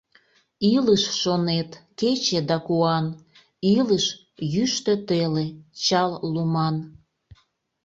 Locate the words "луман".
6.33-6.75